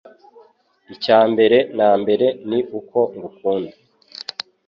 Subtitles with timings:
[0.93, 3.75] Icyambere na mbere ni uko ngukunda